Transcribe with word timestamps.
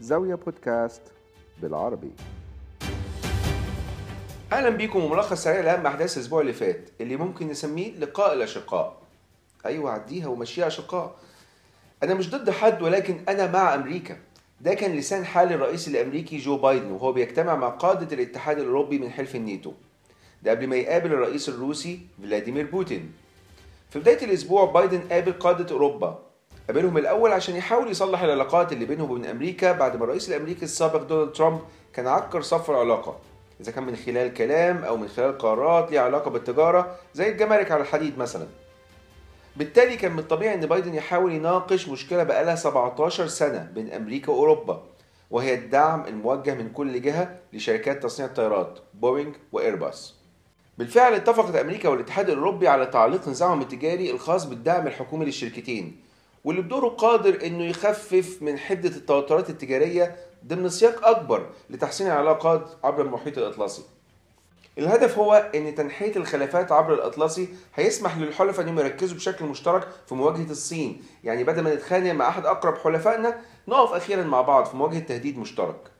زاوية 0.00 0.34
بودكاست 0.34 1.02
بالعربي. 1.62 2.10
أهلا 4.52 4.70
بيكم 4.70 5.04
وملخص 5.04 5.42
سريع 5.42 5.60
لأهم 5.60 5.86
أحداث 5.86 6.16
الأسبوع 6.16 6.40
اللي 6.40 6.52
فات 6.52 6.90
اللي 7.00 7.16
ممكن 7.16 7.48
نسميه 7.48 7.92
لقاء 7.92 8.32
الاشقاء 8.32 8.96
أيوه 9.66 9.90
عديها 9.90 10.26
ومشيها 10.26 10.66
اشقاء 10.66 11.16
أنا 12.02 12.14
مش 12.14 12.30
ضد 12.30 12.50
حد 12.50 12.82
ولكن 12.82 13.20
أنا 13.28 13.50
مع 13.50 13.74
أمريكا. 13.74 14.16
ده 14.60 14.74
كان 14.74 14.96
لسان 14.96 15.24
حال 15.24 15.52
الرئيس 15.52 15.88
الأمريكي 15.88 16.36
جو 16.36 16.56
بايدن 16.56 16.90
وهو 16.90 17.12
بيجتمع 17.12 17.56
مع 17.56 17.68
قادة 17.68 18.14
الاتحاد 18.14 18.58
الأوروبي 18.58 18.98
من 18.98 19.10
حلف 19.10 19.36
الناتو. 19.36 19.72
ده 20.42 20.50
قبل 20.50 20.66
ما 20.66 20.76
يقابل 20.76 21.12
الرئيس 21.12 21.48
الروسي 21.48 22.00
فلاديمير 22.22 22.66
بوتين. 22.70 23.12
في 23.90 23.98
بداية 23.98 24.24
الأسبوع 24.24 24.64
بايدن 24.64 25.00
قابل 25.00 25.32
قادة 25.32 25.74
أوروبا. 25.74 26.25
قابلهم 26.66 26.98
الأول 26.98 27.32
عشان 27.32 27.56
يحاول 27.56 27.90
يصلح 27.90 28.22
العلاقات 28.22 28.72
اللي 28.72 28.84
بينهم 28.84 29.10
وبين 29.10 29.26
أمريكا 29.26 29.72
بعد 29.72 29.96
ما 29.96 30.04
الرئيس 30.04 30.28
الأمريكي 30.28 30.64
السابق 30.64 31.02
دونالد 31.02 31.32
ترامب 31.32 31.60
كان 31.92 32.06
عكر 32.06 32.42
صف 32.42 32.70
العلاقه 32.70 33.16
إذا 33.60 33.72
كان 33.72 33.84
من 33.84 33.96
خلال 33.96 34.34
كلام 34.34 34.84
أو 34.84 34.96
من 34.96 35.08
خلال 35.08 35.38
قرارات 35.38 35.90
ليها 35.90 36.00
علاقة 36.02 36.30
بالتجارة 36.30 36.96
زي 37.14 37.28
الجمارك 37.28 37.70
على 37.72 37.82
الحديد 37.82 38.18
مثلا. 38.18 38.46
بالتالي 39.56 39.96
كان 39.96 40.12
من 40.12 40.18
الطبيعي 40.18 40.54
إن 40.54 40.66
بايدن 40.66 40.94
يحاول 40.94 41.32
يناقش 41.32 41.88
مشكلة 41.88 42.22
بقالها 42.22 42.54
17 42.54 43.26
سنة 43.26 43.70
بين 43.74 43.92
أمريكا 43.92 44.32
وأوروبا 44.32 44.82
وهي 45.30 45.54
الدعم 45.54 46.04
الموجه 46.06 46.54
من 46.54 46.70
كل 46.72 47.02
جهة 47.02 47.36
لشركات 47.52 48.02
تصنيع 48.02 48.28
الطيارات 48.28 48.78
بوينج 48.94 49.34
وإيرباص. 49.52 50.14
بالفعل 50.78 51.14
اتفقت 51.14 51.56
أمريكا 51.56 51.88
والاتحاد 51.88 52.30
الأوروبي 52.30 52.68
على 52.68 52.86
تعليق 52.86 53.28
نظامهم 53.28 53.60
التجاري 53.60 54.10
الخاص 54.10 54.44
بالدعم 54.44 54.86
الحكومي 54.86 55.24
للشركتين 55.24 56.00
واللي 56.46 56.62
بدوره 56.62 56.88
قادر 56.88 57.46
إنه 57.46 57.64
يخفف 57.64 58.42
من 58.42 58.58
حدة 58.58 58.88
التوترات 58.88 59.50
التجارية 59.50 60.16
ضمن 60.46 60.68
سياق 60.68 61.06
أكبر 61.06 61.46
لتحسين 61.70 62.06
العلاقات 62.06 62.70
عبر 62.84 63.02
المحيط 63.02 63.38
الأطلسي. 63.38 63.82
الهدف 64.78 65.18
هو 65.18 65.50
إن 65.54 65.74
تنحية 65.74 66.16
الخلافات 66.16 66.72
عبر 66.72 66.94
الأطلسي 66.94 67.48
هيسمح 67.74 68.18
للحلفاء 68.18 68.64
إنهم 68.64 68.78
يركزوا 68.78 69.16
بشكل 69.16 69.44
مشترك 69.44 69.88
في 70.06 70.14
مواجهة 70.14 70.50
الصين، 70.50 71.02
يعني 71.24 71.44
بدل 71.44 71.62
ما 71.62 71.74
نتخانق 71.74 72.12
مع 72.12 72.28
أحد 72.28 72.46
أقرب 72.46 72.76
حلفائنا 72.76 73.40
نقف 73.68 73.92
أخيرا 73.92 74.22
مع 74.22 74.40
بعض 74.40 74.64
في 74.64 74.76
مواجهة 74.76 75.00
تهديد 75.00 75.38
مشترك. 75.38 75.90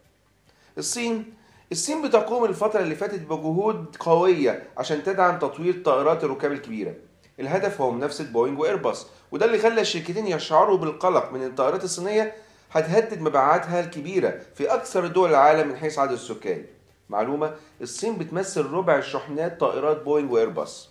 الصين 0.79 1.35
الصين 1.73 2.09
بتقوم 2.09 2.45
الفترة 2.45 2.81
اللي 2.81 2.95
فاتت 2.95 3.21
بجهود 3.21 3.97
قوية 4.01 4.69
عشان 4.77 5.03
تدعم 5.03 5.39
تطوير 5.39 5.83
طائرات 5.85 6.25
الركاب 6.25 6.53
الكبيرة. 6.53 6.95
الهدف 7.41 7.81
هو 7.81 7.91
منافسة 7.91 8.25
بوينج 8.25 8.59
وإيرباص 8.59 9.07
وده 9.33 9.47
اللي 9.47 9.59
خلى 9.59 9.81
الشركتين 9.81 10.27
يشعروا 10.27 10.79
بالقلق 10.79 11.33
من 11.33 11.45
الطائرات 11.47 11.85
الصينية 11.85 12.33
هتهدد 12.73 13.21
مبيعاتها 13.21 13.81
الكبيرة 13.81 14.41
في 14.55 14.75
أكثر 14.75 15.07
دول 15.07 15.31
العالم 15.31 15.69
من 15.69 15.77
حيث 15.77 15.99
عدد 15.99 16.13
السكان. 16.13 16.65
معلومة 17.09 17.55
الصين 17.81 18.19
بتمثل 18.19 18.67
ربع 18.67 19.01
شحنات 19.01 19.61
طائرات 19.61 20.03
بوينج 20.03 20.33
وإيرباص. 20.33 20.89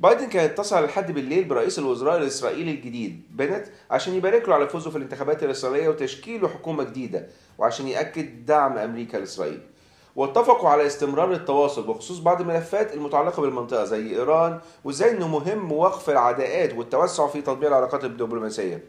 بايدن 0.00 0.28
كان 0.28 0.44
اتصل 0.44 0.84
الحد 0.84 1.12
بالليل 1.12 1.44
برئيس 1.44 1.78
الوزراء 1.78 2.16
الإسرائيلي 2.18 2.70
الجديد 2.70 3.22
بينيت 3.30 3.66
عشان 3.90 4.14
يبارك 4.14 4.48
له 4.48 4.54
على 4.54 4.68
فوزه 4.68 4.90
في 4.90 4.96
الانتخابات 4.96 5.42
الإسرائيلية 5.42 5.88
وتشكيله 5.88 6.48
حكومة 6.48 6.84
جديدة 6.84 7.26
وعشان 7.58 7.88
يأكد 7.88 8.46
دعم 8.46 8.78
أمريكا 8.78 9.16
لإسرائيل. 9.16 9.60
واتفقوا 10.18 10.68
على 10.68 10.86
استمرار 10.86 11.32
التواصل 11.32 11.86
بخصوص 11.86 12.18
بعض 12.18 12.40
الملفات 12.40 12.94
المتعلقة 12.94 13.40
بالمنطقة 13.40 13.84
زي 13.84 14.10
إيران 14.10 14.60
وإزاي 14.84 15.10
إنه 15.10 15.28
مهم 15.28 15.72
وقف 15.72 16.10
العداءات 16.10 16.74
والتوسع 16.74 17.26
في 17.26 17.42
تطبيع 17.42 17.68
العلاقات 17.68 18.04
الدبلوماسية. 18.04 18.84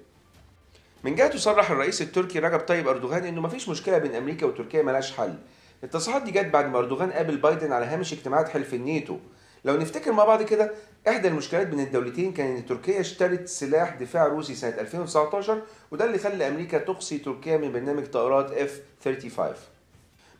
من 1.03 1.15
جهته 1.15 1.37
صرح 1.37 1.71
الرئيس 1.71 2.01
التركي 2.01 2.39
رجب 2.39 2.59
طيب 2.59 2.87
أردوغان 2.87 3.25
إنه 3.25 3.41
مفيش 3.41 3.69
مشكلة 3.69 3.97
بين 3.97 4.15
أمريكا 4.15 4.45
وتركيا 4.45 4.81
ملهاش 4.81 5.17
حل. 5.17 5.35
التصريحات 5.83 6.21
دي 6.21 6.31
جت 6.31 6.45
بعد 6.45 6.65
ما 6.65 6.79
أردوغان 6.79 7.11
قابل 7.11 7.37
بايدن 7.37 7.71
على 7.73 7.85
هامش 7.85 8.13
اجتماعات 8.13 8.49
حلف 8.49 8.73
الناتو. 8.73 9.17
لو 9.65 9.77
نفتكر 9.77 10.11
مع 10.11 10.25
بعض 10.25 10.41
كده 10.43 10.71
إحدى 11.07 11.27
المشكلات 11.27 11.67
بين 11.67 11.79
الدولتين 11.79 12.33
كان 12.33 12.55
إن 12.55 12.65
تركيا 12.65 12.99
اشترت 12.99 13.47
سلاح 13.47 13.95
دفاع 13.95 14.27
روسي 14.27 14.55
سنة 14.55 14.79
2019 14.79 15.61
وده 15.91 16.05
اللي 16.05 16.17
خلى 16.17 16.47
أمريكا 16.47 16.77
تقصي 16.77 17.17
تركيا 17.17 17.57
من 17.57 17.71
برنامج 17.71 18.05
طائرات 18.05 18.69
F-35. 18.69 19.78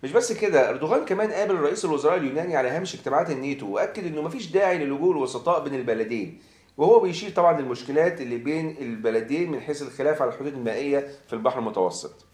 مش 0.04 0.12
بس 0.12 0.32
كده 0.34 0.70
أردوغان 0.70 1.06
كمان 1.06 1.32
قابل 1.32 1.56
رئيس 1.56 1.86
الوزراء 1.86 2.18
اليوناني 2.18 2.56
على 2.56 2.70
هامش 2.70 2.96
اجتماعات 2.96 3.30
الناتو 3.30 3.68
وأكد 3.68 4.06
إنه 4.06 4.22
مفيش 4.22 4.52
داعي 4.52 4.78
للجوء 4.78 5.12
الوسطاء 5.12 5.64
بين 5.64 5.76
البلدين. 5.76 6.42
وهو 6.78 7.00
بيشير 7.00 7.30
طبعا 7.30 7.62
للمشكلات 7.62 8.22
اللي 8.22 8.38
بين 8.38 8.78
البلدين 8.82 9.52
من 9.52 9.62
حيث 9.62 9.82
الخلاف 9.82 10.22
على 10.22 10.32
الحدود 10.32 10.54
المائية 10.54 11.08
في 11.28 11.34
البحر 11.34 11.60
المتوسط. 11.60 12.26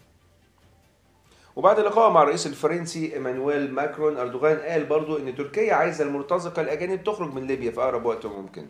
وبعد 1.56 1.80
لقائه 1.80 2.10
مع 2.12 2.22
الرئيس 2.22 2.46
الفرنسي 2.46 3.14
إيمانويل 3.14 3.72
ماكرون 3.74 4.16
أردوغان 4.16 4.58
قال 4.58 4.84
برضو 4.84 5.16
إن 5.16 5.34
تركيا 5.34 5.74
عايزة 5.74 6.04
المرتزقة 6.04 6.62
الأجانب 6.62 7.04
تخرج 7.04 7.34
من 7.34 7.46
ليبيا 7.46 7.70
في 7.70 7.80
أقرب 7.80 8.06
وقت 8.06 8.26
ممكن. 8.26 8.66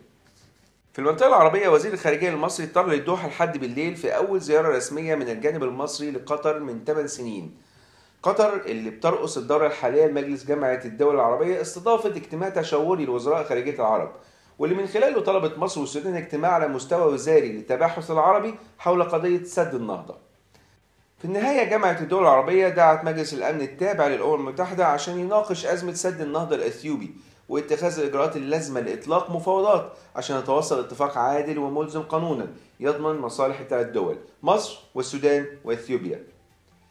في 0.93 0.99
المنطقة 0.99 1.27
العربية 1.27 1.69
وزير 1.69 1.93
الخارجية 1.93 2.29
المصري 2.29 2.65
اضطر 2.65 2.87
للدوحة 2.87 3.27
لحد 3.27 3.57
بالليل 3.57 3.95
في 3.95 4.15
أول 4.15 4.39
زيارة 4.41 4.77
رسمية 4.77 5.15
من 5.15 5.29
الجانب 5.29 5.63
المصري 5.63 6.11
لقطر 6.11 6.59
من 6.59 6.83
8 6.85 7.07
سنين. 7.07 7.66
قطر 8.23 8.61
اللي 8.65 8.89
بترقص 8.89 9.37
الدورة 9.37 9.67
الحالية 9.67 10.05
لمجلس 10.05 10.45
جامعة 10.45 10.81
الدول 10.85 11.15
العربية 11.15 11.61
استضافت 11.61 12.15
اجتماع 12.17 12.49
تشاوري 12.49 13.05
لوزراء 13.05 13.43
خارجية 13.43 13.75
العرب 13.75 14.11
واللي 14.59 14.75
من 14.75 14.87
خلاله 14.87 15.21
طلبت 15.21 15.57
مصر 15.57 15.79
والسودان 15.81 16.15
اجتماع 16.15 16.51
على 16.51 16.67
مستوى 16.67 17.13
وزاري 17.13 17.51
للتباحث 17.51 18.11
العربي 18.11 18.55
حول 18.79 19.03
قضية 19.03 19.43
سد 19.43 19.75
النهضة. 19.75 20.15
في 21.17 21.25
النهاية 21.25 21.69
جامعة 21.69 21.99
الدول 22.01 22.21
العربية 22.23 22.67
دعت 22.67 23.03
مجلس 23.03 23.33
الأمن 23.33 23.61
التابع 23.61 24.07
للأمم 24.07 24.35
المتحدة 24.35 24.85
عشان 24.85 25.19
يناقش 25.19 25.65
أزمة 25.65 25.93
سد 25.93 26.21
النهضة 26.21 26.55
الأثيوبي 26.55 27.15
واتخاذ 27.49 27.99
الإجراءات 27.99 28.35
اللازمة 28.35 28.79
لإطلاق 28.79 29.31
مفاوضات 29.31 29.93
عشان 30.15 30.39
يتوصل 30.39 30.79
اتفاق 30.79 31.17
عادل 31.17 31.57
وملزم 31.57 32.01
قانونا 32.01 32.47
يضمن 32.79 33.17
مصالح 33.19 33.59
الثلاث 33.59 33.87
دول 33.87 34.17
مصر 34.43 34.79
والسودان 34.95 35.45
وإثيوبيا. 35.63 36.23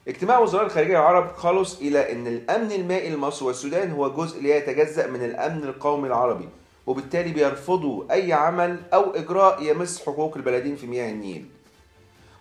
اجتماع 0.08 0.38
وزراء 0.38 0.66
الخارجية 0.66 0.98
العرب 0.98 1.36
خلص 1.36 1.80
إلى 1.80 2.12
أن 2.12 2.26
الأمن 2.26 2.72
المائي 2.72 3.10
لمصر 3.10 3.46
والسودان 3.46 3.90
هو 3.90 4.10
جزء 4.10 4.42
لا 4.42 4.56
يتجزأ 4.56 5.06
من 5.06 5.24
الأمن 5.24 5.64
القومي 5.64 6.08
العربي 6.08 6.48
وبالتالي 6.86 7.32
بيرفضوا 7.32 8.04
أي 8.10 8.32
عمل 8.32 8.82
أو 8.94 9.10
إجراء 9.10 9.62
يمس 9.62 10.02
حقوق 10.02 10.36
البلدين 10.36 10.76
في 10.76 10.86
مياه 10.86 11.10
النيل. 11.10 11.46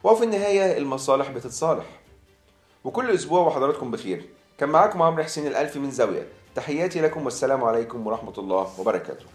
وفي 0.03 0.23
النهاية 0.23 0.77
المصالح 0.77 1.31
بتتصالح. 1.31 1.85
وكل 2.83 3.11
أسبوع 3.11 3.47
وحضراتكم 3.47 3.91
بخير. 3.91 4.25
كان 4.57 4.69
معاكم 4.69 5.01
عمرو 5.01 5.23
حسين 5.23 5.47
الألفي 5.47 5.79
من 5.79 5.91
زاوية. 5.91 6.27
تحياتي 6.55 7.01
لكم 7.01 7.25
والسلام 7.25 7.63
عليكم 7.63 8.07
ورحمة 8.07 8.33
الله 8.37 8.79
وبركاته. 8.79 9.25